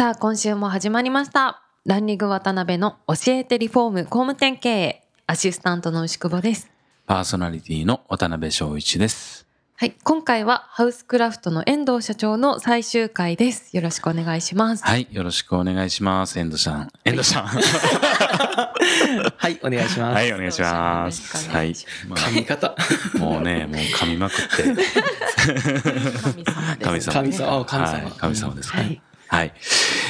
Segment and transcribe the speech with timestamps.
[0.00, 6.70] さあ今週も始まりましたランニング渡辺の教えてリフォーム工務店経営アシスタントの牛久保です
[7.04, 9.46] パーソナリティの渡辺翔一です。
[9.76, 16.38] はい今回はハウスクラフトの遠藤社長の最終回ですよろしくお願いしますはい、よろしくお願いします。
[16.38, 16.88] 遠藤さん。
[17.04, 17.44] 遠藤さん。
[17.44, 17.60] は
[19.50, 20.14] い、お願いします。
[20.14, 21.50] はい、お願いします。
[21.50, 21.74] はい。
[22.08, 22.68] ま噛み方。
[22.68, 22.76] あ、
[23.18, 24.42] もうね、もう噛みまくって。
[26.82, 27.36] 神様です神様。
[27.36, 28.78] 神様あ神様はい神様ですか。
[28.78, 29.52] はいはい。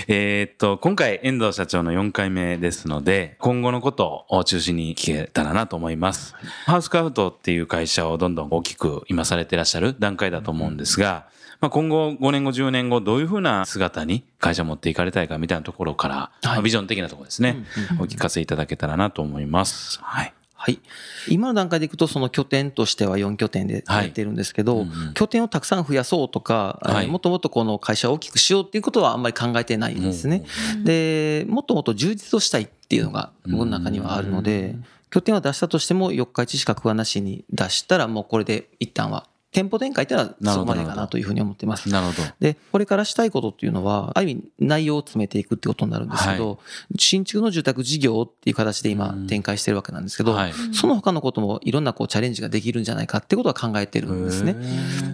[0.08, 6.34] えーっと、今回、遠藤社長の4回目ですので、今後のことを中心に聞けたらなと思います。
[6.64, 11.26] ハウスクラフトっていう会社をどんどん大きく今されてらっしゃる段階だと思うんですが、
[11.60, 17.66] まあ、今後5年後、10年後、どういうふうな姿に会社を持っていかれたいかみたいなところから、まあビジョン的なところですね、
[18.00, 20.00] お聞かせいただけたらなと思います。
[20.02, 20.32] はい。
[20.62, 20.78] はい。
[21.26, 25.14] 今の段階でいくと、その拠点としては4拠点でやってるんですけど、はいうんうん。
[25.14, 27.06] 拠点をたくさん増やそうとか、はい。
[27.06, 30.44] もっともっとこの会社を大きくしようっていうことはあんまり考えてないんですね。
[30.84, 34.76] で、もっともっと充実をしたいっていうのが僕の中にはあるので、
[35.10, 41.88] 拠点は出したとしても4日1資格はなしに出したらもうこれで一旦は店舗展開っていうのはそこまでかなというふうに思ってます。
[41.88, 42.22] なるほど。
[42.38, 46.60] で、これからしたいことっていうのは、ある意味内容を詰めていくってことになるんですけど、
[46.96, 50.52] 新築の住宅事業っていう形で今うん展開してるわけなんですけど、はい。
[50.72, 54.54] その他のこともいろんなこうチャレンジができるんじゃないかってことは考えてるんですね。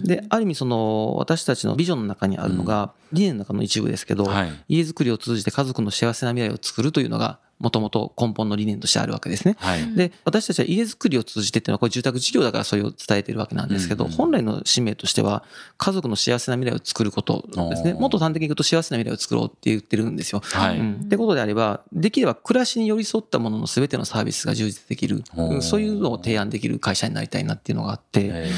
[0.03, 4.51] で、ある意味その私たちのビジョンの中にあるのが、理念の中の一部ですけど、はい。
[4.67, 9.55] 家づくりを通じて家族の幸せな未来を作るというのが、もともと根本の理念としてあるわけですね。
[9.59, 9.95] はい。
[9.95, 15.43] で、私たちは家づくりを通じてっていうのは、これ住宅事業だからそれを伝えてるわけなんですけど、うんうん本来の使命としては、
[15.77, 17.93] 家族の幸せな未来を作ることですね。
[17.93, 20.41] もっと端的に言うと幸せな未来を作ろうって言ってるんですよ。
[20.43, 20.79] はい。
[20.79, 25.23] うん、ってことであれば、できれば暮らしに寄り添ったものの全てのサービスが充実できる、
[25.61, 28.51] そういうのを提案できる会社になりたいなっていうのがあって、え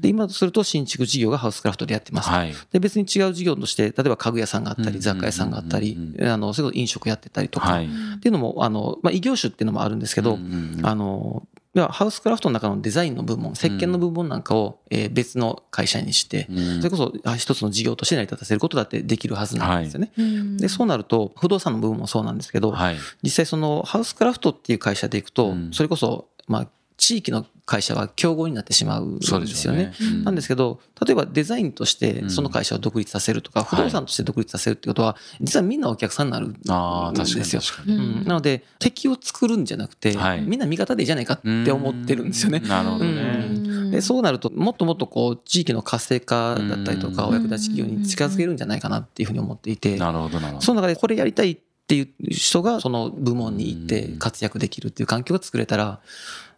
[0.00, 2.30] で今とすると新築事業がハウスクラフトでやってます。
[2.30, 2.54] ーはい。
[2.72, 7.86] で別に違う事業として、例えば家具屋さんがあったり、雑貨屋さんがあったり、あの、それこそ飲食やってたりとか、はい。
[7.86, 7.88] っ
[8.20, 10.86] ていうのも、あの、まあ、異業種っていうのもあるんですけど、うんうんうん。
[10.86, 16.76] あの、ハウスクラフトの中のデザインの部門、石鹸の部門なんかを、えー別の会社にして、うん。
[16.78, 20.12] それこそあ一つの事業として成り立たせることだってできるはずなんですよね。
[20.58, 22.96] で、そうなると、不動産の部分もそうなんですけど、はい。
[23.22, 25.70] 実際そのハウスクラフトっていう会社でいくと、うん。
[25.72, 26.68] それこそ、まあ、
[27.00, 29.94] 地域の会社は競合になってしまうんそうでですよねね。。
[30.00, 37.62] うんなんですけど、例えばデザインとしてうんその会社を独立させるとか、不動産として独立させるってことは、実はみんなお客さんになるんですよ。
[37.88, 42.60] うんなので、敵を作るんじゃなくて、はいみんな味方でいいじゃないかって思ってるんですよね。
[42.60, 43.90] なるほどね。
[43.92, 50.60] でそうなると、もっともっとこう、地域の活性化だったりとか、うんお役立ち企業に近づけるんじゃないかなっていうふうに思っていて、なるほど、なるほど。
[50.60, 56.00] その中でこれやりたいっていう人が、その部門に行って活躍できるっていう環境が作れたら、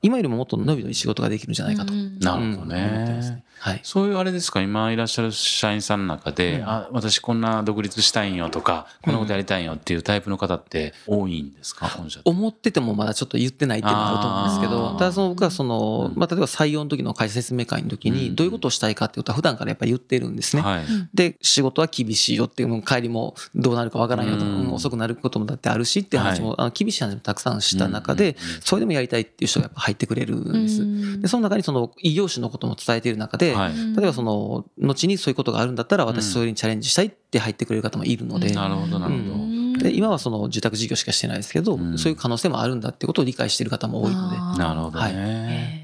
[0.02, 1.92] 今よりももっと伸び伸び仕事ができるんじゃないかと。
[1.94, 2.52] なるほどうん。
[2.54, 2.68] 思っ
[3.06, 3.44] てますね。
[3.58, 3.80] はい。
[3.84, 6.68] そういうあれですか、今いらっしゃる社員さんの中で、うん。
[6.68, 12.28] あ、私こんな独立したいんよとか、こんなことやりたいんよっていうタイプの方って多いんですか、本社って。
[12.28, 14.98] 思っててもまだちょっと言ってないっていうのがあると思うんですけあど、ー。
[14.98, 16.18] ただその僕はそのう、ん。
[16.18, 18.16] まあ例えば採用の時の会社説明会の時うん。
[18.16, 20.62] に、どういうことをしたいかっていうことは普段からやっぱり言ってるんですね。
[20.62, 20.84] はい。
[21.14, 24.72] で、仕事は厳しいよっていうのも帰りもどうなるかわからんよと、うんうん。
[24.72, 31.20] 遅くなることもだってあるしっていう話も、あの厳しい話もたくさんした中で、それでもやりたいっていう人がやっぱ入ってくれるんです。
[31.20, 33.72] で、その中にその異業種のことも伝えている中で、はい。
[33.96, 39.82] 例えばその、後にそういうことがあるんだったら私それにチャレンジしたいって入ってくれる方もいるので、なるほど、なるほど。
[39.84, 41.98] で今はその住宅事業しかしてないですけど、うん。
[41.98, 45.80] そういう可能性もあるんだってことを理解している方も多いので、なるほどね。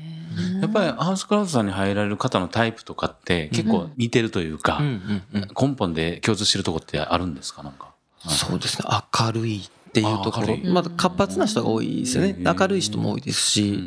[0.61, 5.23] やっぱりハウスクラフトさんに入られる方のタイプとかって結構似てるというかうん
[5.61, 7.65] 根本で共通してるとこってあるんですか？
[7.65, 7.93] なんか。
[8.29, 8.87] そうですね。
[9.21, 9.69] 明るい
[10.01, 13.81] っていうところまだ活発な人が多いですよねうん明るい人も多いですし、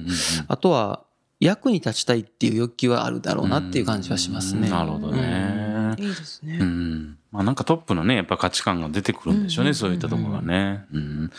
[0.47, 1.03] あとは
[1.41, 4.69] 役に立ちたいっていう欲求はあるだろうなっていう感じはしますね。
[4.69, 5.95] なるほどね。
[5.97, 7.17] いいですねうん。
[7.31, 10.85] まあなんかトップのね、やっぱ価値観が出てくるんでしょうね、うんそういったところがね。
[10.93, 11.31] うん。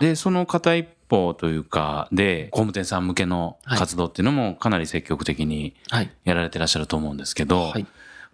[0.00, 6.10] で、その片一方というか、で、工務店さん向けの活動っていうのもかなり積極的にはい。
[6.24, 7.86] やられてらっしゃると思うんですけど、はい。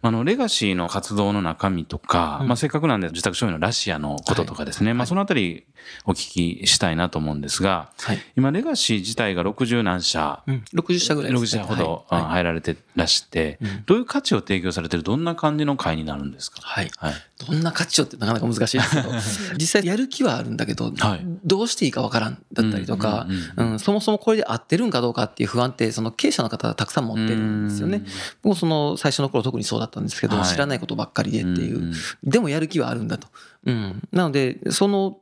[0.04, 5.64] あの、レガシーの活動の中身とか、うんまあ、せっかくなんで受託商品のラシアのこととかですね、まあ、そのあたり
[6.04, 8.18] お聞きしたいなと思うんですが、はい。
[8.36, 11.64] 今、レガシー自体が60何社、うん、60社ぐらいです60ね。
[11.68, 12.24] 社ほどあはい。
[12.32, 16.60] 入られてらして、うんどういう価値を提供されてる、どんな感じの会になるんですか？
[16.62, 16.90] はい。
[16.98, 17.14] はい。
[17.46, 19.10] どんな価値をってなかなか難しいですけど、
[19.58, 28.04] 実際やる気はあるんだけど、はいどうしていいかわからんだったりとかうんうんうん、うんそもそもこれで合ってるんかどうかっていう不安って、その経営者の方がたくさん持ってるんですよね。
[28.44, 31.78] もうその最初の頃特にそうだったんですけど、はい知らないことばっかりでっていう。
[31.80, 31.94] んん
[32.24, 33.28] でもやる気はあるんだと。
[33.66, 34.02] うん。
[34.10, 35.18] なので、その、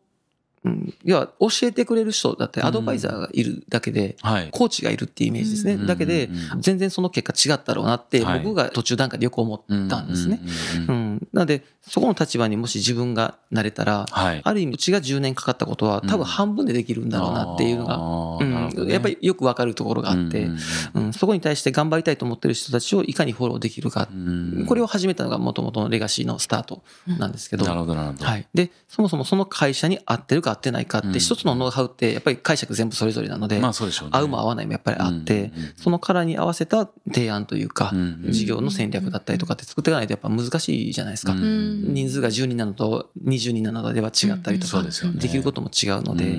[0.62, 4.48] うん、要は教えてくれる人だったり、アドバイザーがいるだけで、はい。
[4.50, 5.74] コーチがいるっていうイメージですね。
[5.74, 6.28] うんだけで
[6.58, 10.40] 全然その結果違ったろうなって、はい僕が途中段階でよく思ったんですね。
[10.88, 11.09] うん。
[11.32, 14.40] なので、そこの立場にもし自分がなれたら、はい。
[14.44, 18.86] ある意味、うちが10年かかったことは、多分半分でできるんだろうなっていうのが、うん。
[18.86, 20.58] ねやっぱりよくわかるところがあってうん、
[20.94, 24.14] うんうん、そこに対して頑張りたいと思ってる人たちをいかにフォローできるかう。
[24.14, 28.24] んこれを始めたのがもともとのレガシーのスタートなんですけど、なるほど、なるほど。
[28.24, 28.46] はい。
[28.54, 34.20] で、そもそもその会社に合ってるか合ってないかっうんて、一つのノウハウって、やっぱり解釈全部それぞれなので、まあそうでしょうね。
[34.20, 37.92] 合うも合わないもやっぱりあってそのカラーに合わせた提案というか
[38.28, 40.99] 事業の戦略だったりとかって作っていかないとやっぱ難しいじゃないですか。
[41.32, 41.94] うん。
[41.94, 46.38] 人数が10人なのと20人なのでは違ったりとかで、きることも違うので、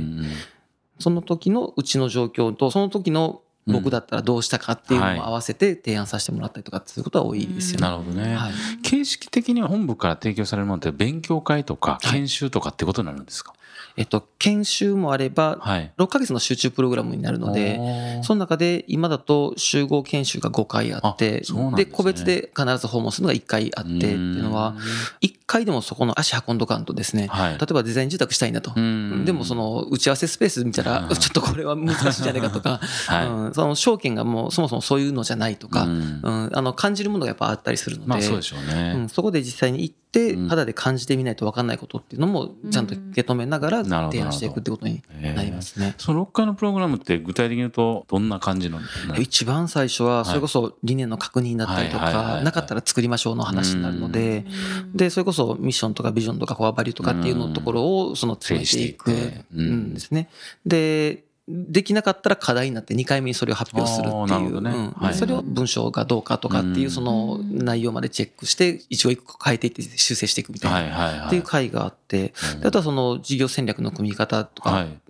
[0.99, 7.87] その時のうちの状況と、その時の僕だったらどうしたかっていうのも合わせて提案させてもらったりとかっていうことは多いですよね。
[7.87, 8.35] なるほどね。
[8.35, 8.53] はい。
[8.83, 13.53] 形式的には本部から提供されるものって勉強会とかはい研修とかってことになるんですか？
[13.97, 15.91] えっと、研修もあれば、はい。
[15.97, 21.43] 6ヶ月の集中プログラムになるので、その中で今だと集合研修が5回あって
[21.75, 24.75] で個別で必ず訪問するのが1回あってっていうのは、
[25.21, 27.57] 1回でもそこの足運んどかんとですね、はい。
[27.57, 28.71] 例えばデザイン住宅したいんだと。
[28.73, 29.25] うん。
[29.25, 33.27] でもその打ち合わせスペース見たら、うんちょっとこれは難しいんじゃないかとか、 はい。
[33.27, 36.21] うんその証券がもうそもそもそういうのじゃないとか、ううん。
[36.23, 39.09] んあの感じるものがやっぱあったりするので、まあそうでしょううねん。
[39.09, 45.95] そこで実際に行っ肌で感じてみないと分かんないことっていうのもちゃんと受け止めながら提案していくってことになりますね。
[45.97, 48.79] その6回のプログラムって具体的に言うとどんな感じの
[49.19, 54.45] 一番最初はそれこそ理念の確認だったりとかなかったら作りましょうの話になるので
[54.93, 60.29] でそれこそミッションとかビジョンとかコアバリューとかっていうのところをその詰めていくんですね。
[60.65, 64.71] でできなかったら課題になって2回目にそれを発表するっていう、ね。
[64.71, 64.91] うん。
[64.91, 66.91] はいそれを文章がどうかとかっていううん。
[66.91, 71.27] その内容までチェックして一応一個変えていって修正していくみたいな。
[71.27, 72.33] っていう会があって、
[72.63, 75.00] あとはその事業戦略の組み方とか、はい。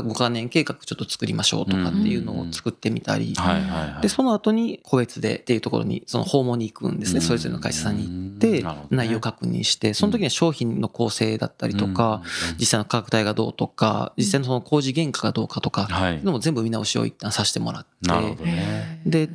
[0.00, 4.02] 5カ年計画ちょっと作りましょうとかっていうのを作ってみたり、はいはいはい。
[4.02, 7.20] で、その後に個別でっていうところに、その訪問に行くんですね。
[7.20, 12.22] それぞれの会社さんに行って内容確認して、その時には商品の構成だったりとか、
[12.58, 16.12] 実際の価格帯がどうとか、実際のその工事原価がどうかとか、はい。
[16.12, 19.00] そういうのも全部見直しを一旦させてもらって、なるほどね。
[19.06, 19.28] で、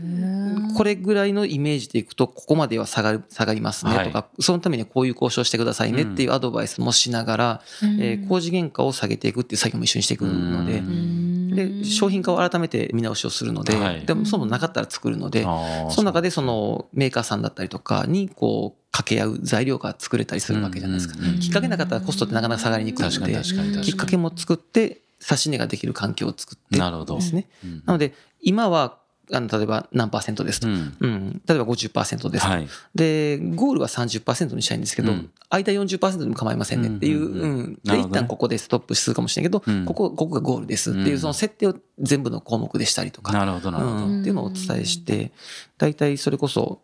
[0.76, 7.62] これぐらいのイメージでいくと、ここまでは下がる、下がりますねとか、そのためにはこういう交渉してくださいねっていうアドバイスもしながら、
[8.00, 10.82] えー工事原価を下げていくっていう作業も一緒にしていくので、
[11.56, 15.44] で、商品化を改めて見直しをするので、はいでもそのなかったら作るので、
[15.90, 21.16] その中でそのメーカーさんだったりとかにこう掛け合う材料が作れたりするわけじゃないですか。
[21.18, 23.82] うんうんうんきっかけなかったらコストってなかなか下がりにくいので。
[23.82, 27.48] きっかけも作って、差し値ができる環境を作ってなるほどですね。
[27.64, 29.00] うんなので、今は、
[29.32, 30.68] あの、例えば何パーセントですと。
[30.68, 31.42] うんうん。
[31.46, 32.52] 例えば50%ですと。
[32.52, 32.68] はい。
[32.96, 37.80] で、ゴールは30%にしたいんですけど、うん間40%でも構いませんねっていう、うんうん。
[37.84, 44.06] で、一旦ここでストップするかもしれないけど、うんここ、ここがゴールですっていうう、んその設定を全部の項目でしたりとか、なるほどなるほど。
[44.08, 45.32] うん、っていうのをお伝えして、
[45.78, 46.82] 大体それこそ、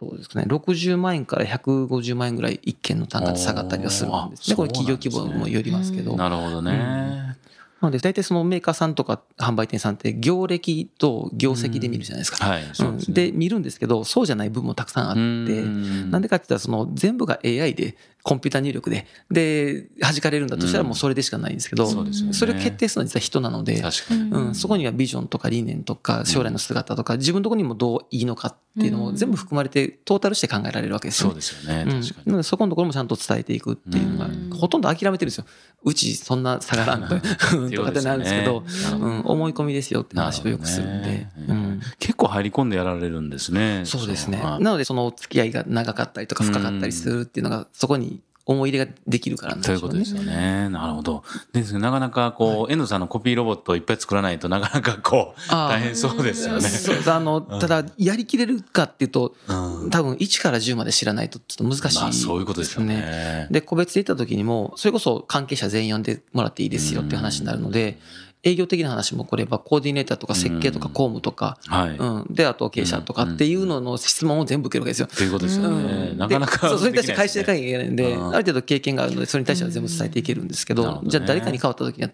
[0.00, 4.56] どうですかね、60万円から150万円ぐらい一件の単価で下がったりはするんですね。
[4.56, 6.16] これ企業規模にもよりますけど。
[6.16, 7.36] なるほどね。
[7.80, 12.44] なので、大体そのメーカーさんとか販売店さんって業歴と業績で見るじゃないですか。
[12.44, 12.62] はい。
[12.66, 12.96] ですね。
[13.08, 15.24] で、見るんですけど、そうじゃない部分もたくさんあって、う
[15.68, 23.82] んなんでかって言ったら、その全部が AI で、コンピュータ入力で、で、弾かれるんだとしたらもうそれでしかないんですけど、そうですよねそれを決定するのは実は人なので。
[24.10, 31.36] うん、そこにはビジョンとか理念とか将来の姿とか自分のところにもどういいのかっていうのも全部含まれてトータルして考えられるわけですよそうね。
[31.36, 31.84] ですよね。
[31.94, 35.44] うん確かなのでそこのところもちゃんと伝えていくっていうのがうんほとんど諦めてるんですよ。
[35.84, 37.20] うちそんな下がらんとに。
[37.74, 38.64] とかってなるんですけど、
[39.00, 41.28] うん、思い込みですよって話をよくするんで。
[41.48, 41.67] うん
[41.98, 43.82] 結構入り込んでやられるんですね。
[43.84, 44.38] そうですね。
[44.38, 49.92] はいなのでその付き合いが長かったりとか深かったりするっていうのがそこに思い入れができるからなんというでしょうね。
[49.92, 50.68] ことですよね。
[50.70, 51.22] なるほど。
[51.52, 56.62] ですなかなかこう、遠藤さんのコピーロボットをいっぱい作らないとなかなかこう、大変そうですよね。
[56.62, 59.52] そうあの、ただ、やりきれるかっていうと、う
[59.86, 63.48] ん多分1から10まで知らないとちょっと難しい、まあそういうことですよね。
[63.50, 67.98] で、個別で行った時にも、それこそ関係者全員呼んでもらっていいですよっていう話になるので、
[68.44, 71.96] 営業的な話も来ればコーディネーターとか設計とか公務とか、はい。
[71.96, 75.08] うん、であと経営者とかっていうのの質問を全部受けるわけですよ。
[75.08, 76.10] ということですよね。
[76.12, 76.18] うん。
[76.18, 78.26] なかなかでそうそれに対して回収でかでなきゃいけないんで、うん。
[78.28, 82.10] ある程度経験があるのでそれに対しては全部伝えていけるんですけど,、じゃあ誰かに変わった時には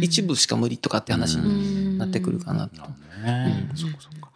[0.00, 2.76] 一部しか無理とかって話うになってくるかなと。
[2.76, 2.94] そうか
[3.74, 4.30] そうか。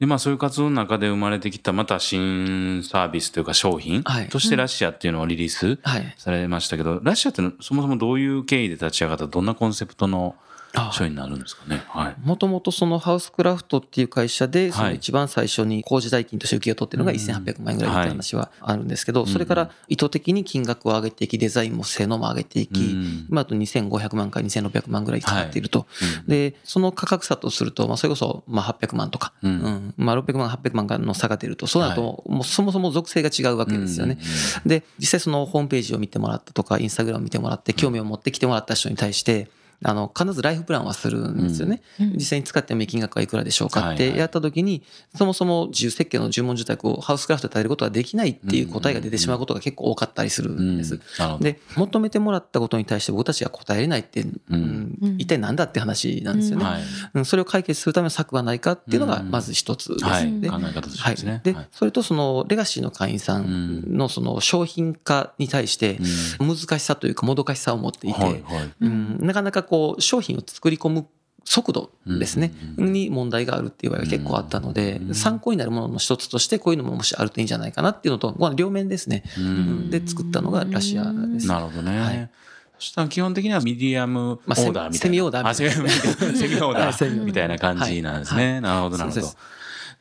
[0.00, 4.28] でまあそういう活動の中で生まれてきたまた新サービスというか商品はい。
[4.28, 9.28] としてラッシアっていうのをリリースはい、されましたけど、ラッシアってそもそもどういう経緯で立ち上がった？
[9.28, 10.34] どんなコンセプトの
[10.74, 11.82] 商品になるんですかね。
[11.88, 12.14] はい。
[12.22, 14.72] もともとそのハウスクラフトっていう会社で、い。
[14.72, 25.86] その一番最初に工事代金として受けを取ってるのが1800万円ぐらいって話はあるんですけど、それから意図的に金額を上げていき、デザインも性能も上げていきうん、今だと2500万から2600万ぐらい使っていると。
[26.26, 29.54] で、その価格差とすると、まあそれこそまあ800万とか、ううん。
[29.54, 34.18] ん、まあ600万、800万からの差が出ると、そうなると、もうそもそも属性が違うわけですよね。
[34.64, 39.48] で、実際そのホームページを見てもらったとか、インスタグラムを見てもらって、興味を持ってきてもらった人に対して、
[39.82, 41.82] あの、必ずライフプランはするんですよね。
[41.98, 44.82] 実際に使っても金額はいくらでしょうかってやった時に、
[45.14, 51.00] そもそも自由設計の注文住宅をハウスクラフトで建てることができないっていう答えが出てしまうことが結構多かったりするんです。
[51.40, 56.64] で、求めてもらったことに対して僕たちが答えれないって、うん一体何だって話なんですよね。
[56.64, 56.82] はい。
[57.14, 60.04] うんそれを解決するための策はないかっていうのがまず一つです。
[60.04, 60.40] はい。
[60.40, 61.40] で考え方としてはいですね。
[61.44, 65.98] ではい、それとそのレガシーの会員さんのその商品化に対して
[66.38, 68.44] 難しさというかもどかしさを持っていて、
[68.80, 71.06] なかなかこう商品を作り込む
[71.46, 79.90] 速度ですね、に問題があるっていう場合が結構あったので、参考になるものの一つとしてこういうのももしあるといいんじゃないかなっていうのと、両面ですね、うん。
[79.90, 81.46] で作ったのがラシアです。
[81.46, 81.98] なるほどね。
[81.98, 82.30] はい。
[82.78, 84.92] そしたら基本的にはミディアムオーダーみたいな。
[84.92, 85.48] セミオーダー。
[85.48, 87.22] あセミセミオーダはいセミオーダー。
[87.22, 88.52] ーみたいな感じなんですね。
[88.52, 88.60] はい。
[88.60, 89.26] なるほど、なるほど。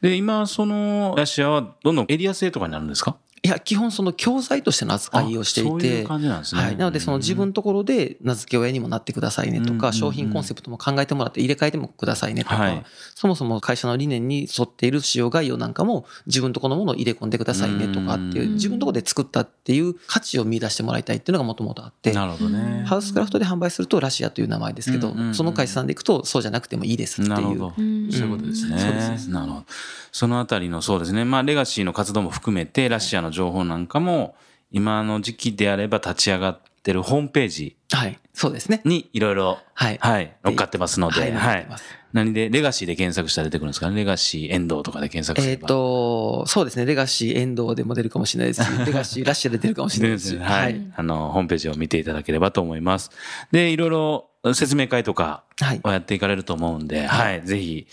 [0.02, 3.16] で、今、そのラシアはどんどんエリア制とかになるんですか？
[3.44, 6.78] いや、基本その教材としての扱いをしていて、あそういう感じなんですねはい。
[6.78, 12.84] なので、その自分のところで名付け親にもなってくださいねとか、商品コンセプトも考えてもらって入れ替えてもくださいねとかはい、
[13.16, 22.84] そもそも会社の理念に沿っている使用概要なんかも自分のところのものを入れ込んでくださいねとかっていうう、ん自分のところで作ったっていう価値を見出してもらいたいっていうのがもともとあって、なるほどね。
[22.86, 27.36] ハウスクラフトで販売するとラシアという名前ですけどその会社さんでいくとそうじゃなくてもいいですっていう。
[27.36, 27.70] なるほど。
[27.72, 28.78] そういうことですね。
[28.78, 29.66] そうですなるほど。
[30.12, 31.24] そのあたりのそうですね。
[31.24, 34.36] まあ、レガシーの活動も含めて、ラシアの情報なんかも、
[34.72, 38.18] 今の時期であれば立ち上がってるホームページはい。
[38.34, 38.82] そうですね。
[38.86, 39.98] にいろいろ、はい。
[40.00, 41.84] はい、乗っかってますので、はい乗っかってます
[42.14, 43.96] 何で、レガシーで検索したら出てくるんですかね？
[43.96, 45.68] レガシー、エンドウとかで検索すえっ、れば。
[45.68, 46.86] と、そうですね。
[46.86, 50.38] レガシー、エンドウでも 出るかもしれないですし、レガシー、ラッシャーで出るかもしれないですし。
[50.38, 53.12] はい、あの、ホームページを見ていただければと思います。
[53.52, 55.82] で、いろいろ説明会とかはい。
[55.84, 57.88] をやっていかれると思うんで、はい、ぜひ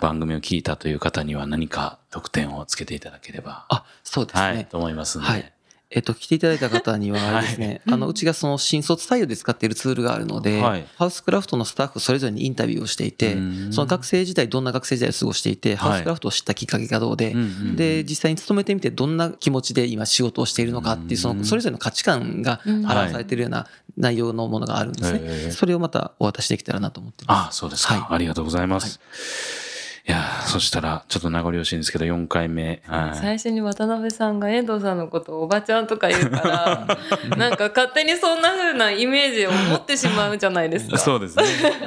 [0.00, 4.42] 番組を聞いたという方には何か特典をつけていただければ、あ、そうですね。
[4.42, 5.26] はい、と思いますんで。
[5.26, 5.52] はい。
[5.90, 10.86] えっと、来ていただいた方にはですね、あの、うちがその新卒採用で使っているツールがあるので、はい。
[10.96, 17.34] ハウスクラフトのスタッフそれぞれにインタビューをしていてうん、その学生時代どんな学生時代を過ごしていて、ハウスクラフトを知ったきっかけがどうで
[17.74, 23.66] で、実際に勤めてみてどんな気持ちで今仕事をしているのかっていう、その、それぞれの価値観が表されているような
[23.96, 25.50] 内容のものがあるんですね。
[25.52, 27.48] それをまたお渡しできたらなと思ってます。
[27.48, 28.06] あそうですか、はい。
[28.10, 29.67] ありがとうございます。
[30.08, 32.82] い、やーそしたら、ちょっと名残惜しいんですけど、4回目。
[32.86, 36.96] はい最初に渡辺さんが遠藤さんのことをおばちゃんとか言うから
[37.36, 40.98] なんか勝手にそんな風なイメージを持ってしまうじゃないですか。
[40.98, 41.44] そうですね。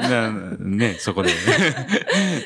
[0.10, 1.32] なね、そこで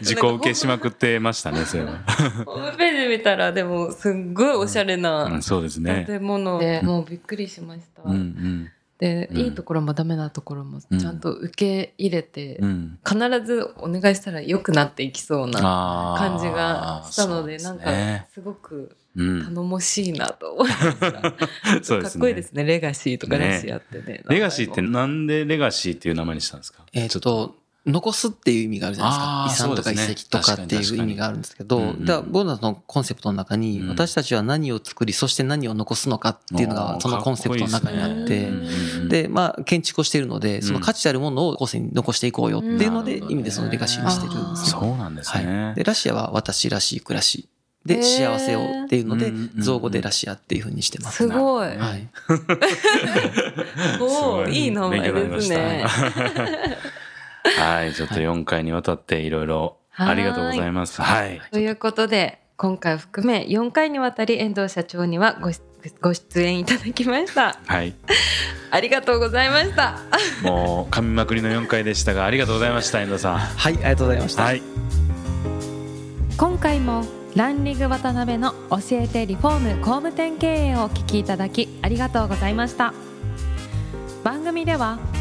[0.02, 2.00] 自己受けしまくってましたね、それは。
[2.46, 6.06] ホームページ見たらでもすっごいおしゃれうんなそうですね。
[6.08, 8.04] 建物で、もうびっくりしました。
[8.06, 9.38] うんうんで、うん。
[9.38, 13.00] いいところもダメなところもちゃんと受け入れて、うん。
[13.06, 18.28] 必ずお願いしたら良くなっていきそうな感じがしたのでそうなんかね。
[18.34, 19.44] すごくうん。
[19.46, 21.12] 頼もしいなと思いました。
[21.12, 22.64] かっこいいですね。
[22.64, 23.48] レガシーとかね。
[23.48, 24.24] ラシアってね。
[24.30, 26.86] レガシーってなんでレガシーっていう名前にしたんですか？
[26.94, 29.66] えっちょと、残すっていう意味があるじゃないですか。
[29.68, 38.52] 遺産とか遺跡とかっていう意味があるんですけど、確かに確かにだから僕らのコンセプトの中に、うん私たちは何を作り、そして何を残すのかっていうのが、そのコンセプトの中にあって、
[39.08, 44.80] で、まあ、建築をしているので、その価値あるものを後世に残していこうよっていうので、うん意味でそのレガシーにしてるんですよ。
[44.80, 45.76] そうなんですはねい。。
[45.76, 47.48] で、ラシアは私らしい暮らし。
[47.86, 51.18] で、幸せをっていうので造語でラシアっていうふうにしてます。
[51.18, 51.68] すごい。
[51.78, 52.10] はい。
[54.02, 55.86] おー いい名前ですね。
[57.58, 61.02] はい、ちょっと4回にわたっていろいろありがとうございます。
[61.02, 61.42] はい。
[61.52, 65.62] ということで今回を含め4回にわたり遠藤社長にはごし
[66.02, 67.60] ご出演いただきました。
[67.66, 67.94] はい。
[68.72, 70.00] ありがとうございました。
[70.42, 73.38] もう、噛みまくりの4回でしたが、ありがとうございました、遠藤さん。
[73.38, 74.44] はい、ありがとうございました。
[74.44, 74.64] はい。
[76.38, 82.94] 今回もランリング渡辺の教えてリフォーム工務店経営をお聞きいただきありがとうございました
[84.24, 85.00] 番組では